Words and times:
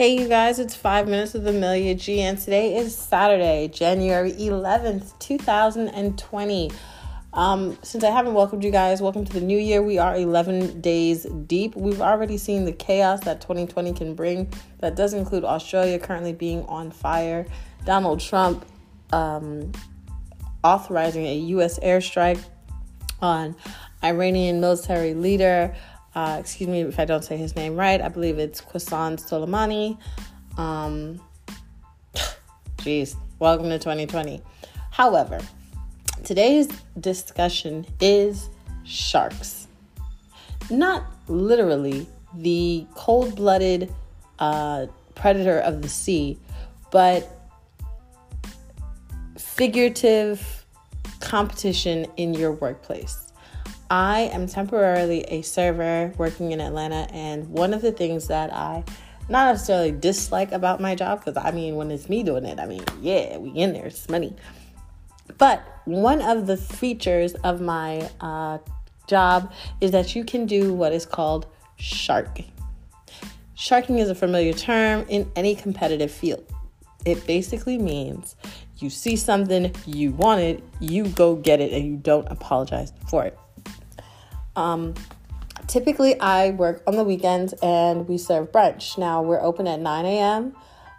Hey, 0.00 0.18
you 0.18 0.28
guys, 0.28 0.58
it's 0.58 0.74
five 0.74 1.08
minutes 1.08 1.34
with 1.34 1.46
Amelia 1.46 1.94
G, 1.94 2.22
and 2.22 2.38
today 2.38 2.74
is 2.74 2.96
Saturday, 2.96 3.68
January 3.68 4.32
11th, 4.32 5.12
2020. 5.18 6.70
Um, 7.34 7.76
since 7.82 8.02
I 8.02 8.10
haven't 8.10 8.32
welcomed 8.32 8.64
you 8.64 8.70
guys, 8.70 9.02
welcome 9.02 9.26
to 9.26 9.32
the 9.34 9.42
new 9.42 9.58
year. 9.58 9.82
We 9.82 9.98
are 9.98 10.16
11 10.16 10.80
days 10.80 11.24
deep. 11.46 11.76
We've 11.76 12.00
already 12.00 12.38
seen 12.38 12.64
the 12.64 12.72
chaos 12.72 13.20
that 13.24 13.42
2020 13.42 13.92
can 13.92 14.14
bring. 14.14 14.50
That 14.78 14.96
does 14.96 15.12
include 15.12 15.44
Australia 15.44 15.98
currently 15.98 16.32
being 16.32 16.64
on 16.64 16.92
fire, 16.92 17.44
Donald 17.84 18.20
Trump 18.20 18.64
um, 19.12 19.70
authorizing 20.64 21.26
a 21.26 21.34
U.S. 21.34 21.78
airstrike 21.80 22.42
on 23.20 23.54
Iranian 24.02 24.62
military 24.62 25.12
leader. 25.12 25.76
Uh, 26.14 26.38
excuse 26.40 26.68
me 26.68 26.80
if 26.80 26.98
I 26.98 27.04
don't 27.04 27.24
say 27.24 27.36
his 27.36 27.54
name 27.54 27.76
right. 27.76 28.00
I 28.00 28.08
believe 28.08 28.38
it's 28.38 28.60
Qasem 28.60 29.16
Soleimani. 29.20 29.96
Um, 30.58 31.20
jeez, 32.78 33.14
welcome 33.38 33.68
to 33.68 33.78
2020. 33.78 34.42
However, 34.90 35.40
today's 36.24 36.66
discussion 36.98 37.86
is 38.00 38.48
sharks. 38.84 39.68
Not 40.68 41.04
literally 41.28 42.06
the 42.34 42.86
cold 42.94 43.36
blooded 43.36 43.92
uh, 44.40 44.86
predator 45.14 45.60
of 45.60 45.82
the 45.82 45.88
sea, 45.88 46.38
but 46.90 47.28
figurative 49.38 50.66
competition 51.20 52.06
in 52.16 52.34
your 52.34 52.52
workplace. 52.52 53.29
I 53.90 54.30
am 54.32 54.46
temporarily 54.46 55.22
a 55.22 55.42
server 55.42 56.14
working 56.16 56.52
in 56.52 56.60
Atlanta, 56.60 57.08
and 57.12 57.48
one 57.48 57.74
of 57.74 57.82
the 57.82 57.90
things 57.90 58.28
that 58.28 58.52
I 58.52 58.84
not 59.28 59.52
necessarily 59.52 59.90
dislike 59.90 60.52
about 60.52 60.80
my 60.80 60.94
job, 60.94 61.24
because 61.24 61.36
I 61.36 61.50
mean, 61.50 61.74
when 61.74 61.90
it's 61.90 62.08
me 62.08 62.22
doing 62.22 62.44
it, 62.44 62.60
I 62.60 62.66
mean, 62.66 62.84
yeah, 63.00 63.36
we 63.38 63.50
in 63.50 63.72
there, 63.72 63.86
it's 63.86 64.08
money. 64.08 64.36
But 65.38 65.62
one 65.84 66.22
of 66.22 66.46
the 66.46 66.56
features 66.56 67.34
of 67.34 67.60
my 67.60 68.08
uh, 68.20 68.58
job 69.08 69.52
is 69.80 69.90
that 69.90 70.14
you 70.14 70.24
can 70.24 70.46
do 70.46 70.72
what 70.72 70.92
is 70.92 71.04
called 71.04 71.46
sharking. 71.76 72.50
Sharking 73.54 73.98
is 73.98 74.08
a 74.08 74.14
familiar 74.14 74.52
term 74.52 75.04
in 75.08 75.30
any 75.34 75.54
competitive 75.54 76.10
field. 76.10 76.44
It 77.04 77.26
basically 77.26 77.78
means 77.78 78.36
you 78.78 78.88
see 78.88 79.16
something, 79.16 79.74
you 79.86 80.12
want 80.12 80.40
it, 80.40 80.62
you 80.80 81.08
go 81.08 81.36
get 81.36 81.60
it, 81.60 81.72
and 81.72 81.84
you 81.84 81.96
don't 81.96 82.26
apologize 82.30 82.92
for 83.08 83.24
it. 83.24 83.38
Um, 84.60 84.94
typically, 85.66 86.20
I 86.20 86.50
work 86.50 86.82
on 86.86 86.96
the 86.96 87.04
weekends 87.04 87.54
and 87.62 88.06
we 88.06 88.18
serve 88.18 88.52
brunch. 88.52 88.98
Now, 88.98 89.22
we're 89.22 89.40
open 89.40 89.66
at 89.66 89.80
9 89.80 90.04
a.m. 90.04 90.56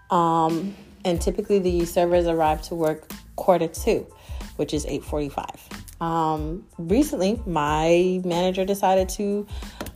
Um, 0.09 0.75
and 1.05 1.21
typically 1.21 1.59
the 1.59 1.85
servers 1.85 2.25
arrive 2.27 2.61
to 2.63 2.75
work 2.75 3.11
quarter 3.35 3.67
two, 3.67 4.05
which 4.57 4.73
is 4.73 4.85
8:45. 4.85 6.01
Um, 6.01 6.65
recently, 6.77 7.41
my 7.45 8.21
manager 8.25 8.65
decided 8.65 9.09
to 9.09 9.47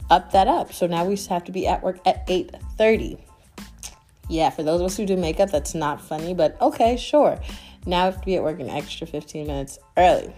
up 0.09 0.31
that 0.31 0.47
up, 0.47 0.71
so 0.71 0.85
now 0.87 1.03
we 1.05 1.15
have 1.29 1.43
to 1.45 1.51
be 1.51 1.67
at 1.67 1.83
work 1.83 1.99
at 2.05 2.25
8:30. 2.27 3.17
Yeah, 4.29 4.49
for 4.49 4.63
those 4.63 4.81
of 4.81 4.87
us 4.87 4.97
who 4.97 5.05
do 5.05 5.15
makeup, 5.15 5.51
that's 5.51 5.75
not 5.75 6.01
funny, 6.01 6.33
but 6.33 6.59
okay, 6.61 6.97
sure. 6.97 7.39
Now 7.85 8.05
we 8.05 8.11
have 8.11 8.21
to 8.21 8.25
be 8.25 8.35
at 8.35 8.43
work 8.43 8.59
an 8.59 8.69
extra 8.69 9.05
15 9.05 9.45
minutes 9.45 9.77
early. 9.97 10.33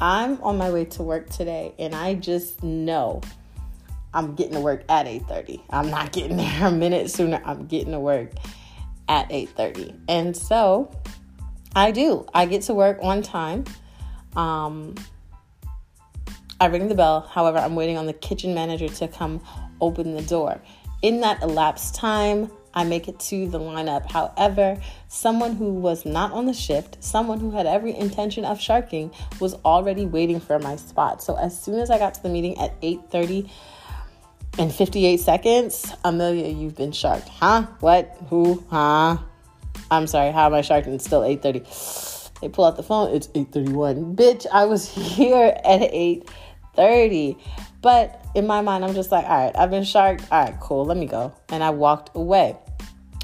I'm 0.00 0.42
on 0.42 0.58
my 0.58 0.70
way 0.70 0.84
to 0.84 1.02
work 1.02 1.30
today 1.30 1.74
and 1.78 1.94
I 1.94 2.14
just 2.14 2.62
know 2.62 3.22
I'm 4.12 4.34
getting 4.34 4.54
to 4.54 4.60
work 4.60 4.84
at 4.88 5.06
8:30. 5.06 5.62
I'm 5.70 5.90
not 5.90 6.12
getting 6.12 6.36
there 6.36 6.66
a 6.66 6.70
minute 6.70 7.10
sooner. 7.10 7.40
I'm 7.44 7.66
getting 7.66 7.92
to 7.92 8.00
work 8.00 8.32
at 9.08 9.30
8:30. 9.30 9.94
And 10.08 10.36
so 10.36 10.90
I 11.74 11.90
do. 11.90 12.26
I 12.34 12.46
get 12.46 12.62
to 12.62 12.74
work 12.74 12.98
on 13.02 13.22
time. 13.22 13.64
Um 14.34 14.94
I 16.60 16.66
ring 16.66 16.88
the 16.88 16.94
bell. 16.94 17.20
However, 17.20 17.58
I'm 17.58 17.74
waiting 17.74 17.98
on 17.98 18.06
the 18.06 18.14
kitchen 18.14 18.54
manager 18.54 18.88
to 18.88 19.08
come 19.08 19.42
open 19.80 20.14
the 20.14 20.22
door. 20.22 20.60
In 21.06 21.20
that 21.20 21.40
elapsed 21.40 21.94
time, 21.94 22.50
I 22.74 22.82
make 22.82 23.06
it 23.06 23.20
to 23.20 23.48
the 23.48 23.60
lineup. 23.60 24.10
However, 24.10 24.76
someone 25.06 25.54
who 25.54 25.74
was 25.74 26.04
not 26.04 26.32
on 26.32 26.46
the 26.46 26.52
shift, 26.52 26.96
someone 26.98 27.38
who 27.38 27.52
had 27.52 27.64
every 27.64 27.94
intention 27.94 28.44
of 28.44 28.60
sharking, 28.60 29.12
was 29.38 29.54
already 29.64 30.04
waiting 30.04 30.40
for 30.40 30.58
my 30.58 30.74
spot. 30.74 31.22
So 31.22 31.36
as 31.36 31.56
soon 31.62 31.78
as 31.78 31.90
I 31.90 31.98
got 31.98 32.14
to 32.14 32.22
the 32.24 32.28
meeting 32.28 32.58
at 32.58 32.74
8:30 32.80 33.48
and 34.58 34.74
58 34.74 35.20
seconds, 35.20 35.94
Amelia, 36.04 36.48
you've 36.48 36.74
been 36.74 36.90
sharked. 36.90 37.28
Huh? 37.28 37.68
What? 37.78 38.16
Who? 38.28 38.64
Huh? 38.68 39.18
I'm 39.92 40.08
sorry, 40.08 40.32
how 40.32 40.46
am 40.46 40.54
I 40.54 40.62
sharked? 40.62 40.86
And 40.86 40.96
it's 40.96 41.04
still 41.04 41.22
8:30. 41.22 42.40
They 42.40 42.48
pull 42.48 42.64
out 42.64 42.76
the 42.76 42.82
phone, 42.82 43.14
it's 43.14 43.28
8:31. 43.28 44.16
Bitch, 44.16 44.44
I 44.52 44.64
was 44.64 44.88
here 45.16 45.56
at 45.64 45.82
8:30. 46.76 47.36
But 47.82 48.24
in 48.34 48.46
my 48.46 48.60
mind, 48.62 48.84
I'm 48.84 48.94
just 48.94 49.12
like, 49.12 49.24
all 49.24 49.44
right, 49.44 49.56
I've 49.56 49.70
been 49.70 49.84
sharked. 49.84 50.24
All 50.30 50.44
right, 50.44 50.54
cool, 50.60 50.84
let 50.84 50.96
me 50.96 51.06
go. 51.06 51.32
And 51.48 51.62
I 51.62 51.70
walked 51.70 52.16
away 52.16 52.56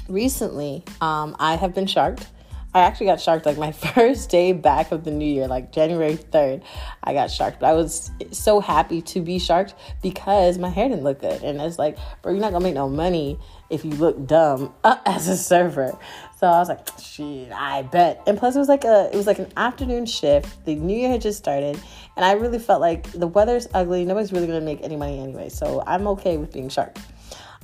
recently, 0.07 0.83
um, 1.01 1.35
I 1.39 1.55
have 1.55 1.73
been 1.73 1.87
sharked. 1.87 2.27
I 2.75 2.79
actually 2.79 3.05
got 3.07 3.21
sharked 3.21 3.45
like 3.45 3.57
my 3.57 3.71
first 3.93 4.29
day 4.29 4.51
back 4.51 4.91
of 4.91 5.03
the 5.03 5.11
new 5.11 5.31
year, 5.31 5.47
like 5.47 5.71
January 5.71 6.15
3rd. 6.15 6.63
I 7.03 7.13
got 7.13 7.29
sharked. 7.29 7.59
But 7.59 7.67
I 7.67 7.73
was 7.73 8.11
so 8.31 8.59
happy 8.59 9.01
to 9.01 9.21
be 9.21 9.39
sharked 9.39 9.75
because 10.01 10.57
my 10.57 10.69
hair 10.69 10.89
didn't 10.89 11.03
look 11.03 11.21
good. 11.21 11.43
And 11.43 11.61
it's 11.61 11.77
like, 11.77 11.97
bro, 12.21 12.31
you're 12.31 12.41
not 12.41 12.51
gonna 12.51 12.63
make 12.63 12.73
no 12.73 12.89
money 12.89 13.37
if 13.69 13.85
you 13.85 13.91
look 13.91 14.25
dumb 14.25 14.73
uh, 14.83 14.97
as 15.05 15.27
a 15.27 15.37
server. 15.37 15.97
So 16.37 16.47
I 16.47 16.59
was 16.59 16.69
like, 16.69 16.87
shit, 16.99 17.51
I 17.51 17.83
bet. 17.83 18.21
And 18.27 18.37
plus 18.37 18.55
it 18.55 18.59
was 18.59 18.67
like 18.67 18.83
a 18.83 19.09
it 19.13 19.15
was 19.15 19.27
like 19.27 19.39
an 19.39 19.51
afternoon 19.55 20.05
shift. 20.05 20.65
The 20.65 20.75
new 20.75 20.97
year 20.97 21.09
had 21.09 21.21
just 21.21 21.37
started. 21.37 21.79
And 22.15 22.25
I 22.25 22.33
really 22.33 22.59
felt 22.59 22.81
like 22.81 23.11
the 23.11 23.27
weather's 23.27 23.67
ugly. 23.73 24.03
Nobody's 24.03 24.31
really 24.31 24.47
gonna 24.47 24.61
make 24.61 24.81
any 24.81 24.95
money 24.95 25.19
anyway. 25.19 25.49
So 25.49 25.83
I'm 25.85 26.07
okay 26.07 26.37
with 26.37 26.51
being 26.51 26.69
sharked. 26.69 26.99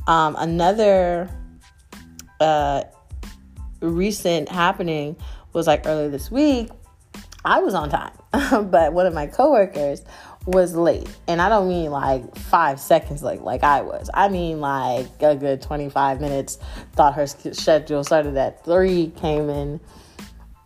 Um, 0.08 0.36
another 0.40 1.30
uh, 2.40 2.84
recent 3.80 4.50
happening 4.50 5.16
was 5.54 5.68
like 5.68 5.86
earlier 5.86 6.10
this 6.10 6.32
week. 6.32 6.70
I 7.46 7.60
was 7.60 7.74
on 7.74 7.90
time, 7.90 8.12
but 8.70 8.94
one 8.94 9.06
of 9.06 9.14
my 9.14 9.28
coworkers 9.28 10.04
was 10.46 10.76
late, 10.76 11.10
and 11.28 11.42
I 11.42 11.50
don't 11.50 11.70
mean 11.70 11.92
like 11.92 12.36
five 12.36 12.80
seconds, 12.80 13.24
late, 13.24 13.42
like 13.42 13.64
I 13.64 13.82
was. 13.82 14.10
I 14.14 14.30
mean 14.30 14.60
like 14.60 15.08
a 15.22 15.36
good 15.36 15.62
twenty 15.62 15.90
five 15.90 16.20
minutes. 16.20 16.58
Thought 16.94 17.16
her 17.16 17.28
schedule 17.28 18.04
started 18.04 18.36
at 18.36 18.66
three, 18.66 19.12
came 19.18 19.50
in 19.50 19.80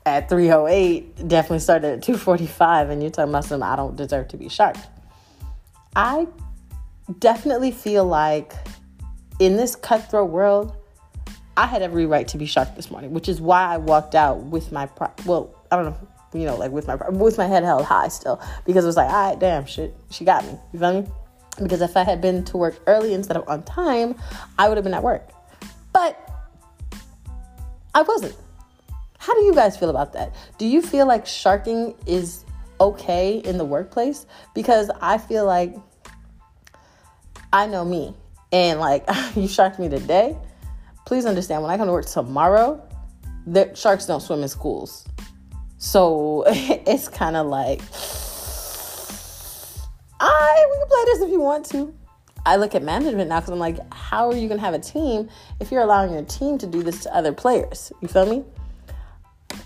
at 0.05 0.29
three 0.29 0.51
oh 0.51 0.67
eight. 0.67 1.27
Definitely 1.27 1.59
started 1.59 1.93
at 1.93 2.03
two 2.03 2.17
forty 2.17 2.47
five, 2.47 2.89
and 2.89 3.01
you're 3.01 3.11
talking 3.11 3.33
about 3.33 3.61
I 3.61 3.75
don't 3.75 3.95
deserve 3.95 4.29
to 4.29 4.37
be 4.37 4.49
sharp. 4.49 4.77
I 5.95 6.27
definitely 7.19 7.71
feel 7.71 8.05
like 8.05 8.53
in 9.39 9.57
this 9.57 9.75
cutthroat 9.75 10.29
world, 10.29 10.75
I 11.55 11.67
had 11.67 11.81
every 11.81 12.05
right 12.05 12.27
to 12.29 12.37
be 12.37 12.45
shocked 12.45 12.75
this 12.75 12.89
morning, 12.89 13.13
which 13.13 13.29
is 13.29 13.39
why 13.39 13.73
I 13.73 13.77
walked 13.77 14.15
out 14.15 14.37
with 14.37 14.71
my 14.71 14.87
pro- 14.87 15.11
well, 15.25 15.53
I 15.71 15.75
don't 15.75 15.85
know, 15.85 16.07
you 16.33 16.45
know, 16.45 16.55
like 16.55 16.71
with 16.71 16.87
my 16.87 16.95
with 17.09 17.37
my 17.37 17.45
head 17.45 17.63
held 17.63 17.85
high 17.85 18.07
still 18.07 18.41
because 18.65 18.83
it 18.83 18.87
was 18.87 18.97
like, 18.97 19.09
all 19.09 19.29
right, 19.29 19.39
damn, 19.39 19.65
shit, 19.65 19.95
she 20.09 20.25
got 20.25 20.43
me. 20.45 20.57
You 20.71 20.79
feel 20.79 21.01
me? 21.01 21.07
Because 21.61 21.81
if 21.81 21.95
I 21.95 22.03
had 22.03 22.21
been 22.21 22.43
to 22.45 22.57
work 22.57 22.79
early 22.87 23.13
instead 23.13 23.37
of 23.37 23.47
on 23.47 23.61
time, 23.63 24.15
I 24.57 24.67
would 24.67 24.77
have 24.77 24.83
been 24.83 24.95
at 24.95 25.03
work. 25.03 25.29
But 25.93 26.17
I 27.93 28.01
wasn't. 28.01 28.35
How 29.19 29.35
do 29.35 29.41
you 29.41 29.53
guys 29.53 29.77
feel 29.77 29.91
about 29.91 30.13
that? 30.13 30.33
Do 30.57 30.65
you 30.65 30.81
feel 30.81 31.05
like 31.05 31.27
sharking 31.27 31.93
is 32.07 32.43
okay 32.81 33.37
in 33.37 33.59
the 33.59 33.65
workplace? 33.65 34.25
Because 34.55 34.89
I 35.01 35.19
feel 35.19 35.45
like 35.45 35.75
I 37.53 37.67
know 37.67 37.85
me. 37.85 38.15
And 38.51 38.79
like 38.79 39.07
you 39.35 39.47
sharked 39.47 39.77
me 39.77 39.87
today 39.87 40.35
please 41.13 41.27
understand 41.27 41.61
when 41.61 41.69
I 41.69 41.77
come 41.77 41.85
to 41.85 41.93
work 41.93 42.07
tomorrow, 42.07 42.81
the 43.45 43.71
sharks 43.75 44.07
don't 44.07 44.19
swim 44.19 44.41
in 44.41 44.49
schools. 44.49 45.07
So 45.77 46.43
it's 46.47 47.07
kind 47.07 47.35
of 47.35 47.45
like, 47.45 47.81
I 50.19 50.65
we 50.71 50.77
can 50.79 50.87
play 50.87 51.03
this 51.05 51.21
if 51.21 51.29
you 51.29 51.39
want 51.39 51.67
to. 51.67 51.93
I 52.47 52.55
look 52.55 52.73
at 52.73 52.81
management 52.81 53.29
now 53.29 53.41
because 53.41 53.51
I'm 53.51 53.59
like, 53.59 53.77
how 53.93 54.27
are 54.27 54.35
you 54.35 54.49
gonna 54.49 54.59
have 54.59 54.73
a 54.73 54.79
team 54.79 55.29
if 55.59 55.71
you're 55.71 55.83
allowing 55.83 56.13
your 56.13 56.23
team 56.23 56.57
to 56.57 56.65
do 56.65 56.81
this 56.81 57.03
to 57.03 57.15
other 57.15 57.31
players? 57.31 57.91
You 58.01 58.07
feel 58.07 58.25
me? 58.25 58.43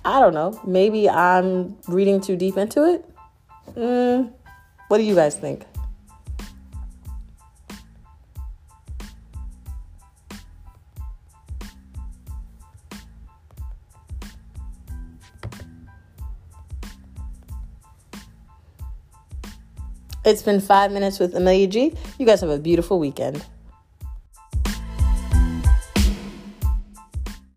I 0.03 0.19
don't 0.19 0.33
know. 0.33 0.59
Maybe 0.67 1.09
I'm 1.09 1.77
reading 1.87 2.19
too 2.19 2.35
deep 2.35 2.57
into 2.57 2.83
it. 2.83 3.09
Mm, 3.73 4.33
what 4.89 4.97
do 4.97 5.03
you 5.03 5.15
guys 5.15 5.35
think? 5.35 5.63
It's 20.27 20.41
been 20.41 20.59
five 20.59 20.91
minutes 20.91 21.19
with 21.19 21.35
Amelia 21.35 21.67
G. 21.67 21.93
You 22.19 22.25
guys 22.25 22.41
have 22.41 22.49
a 22.49 22.59
beautiful 22.59 22.99
weekend. 22.99 23.45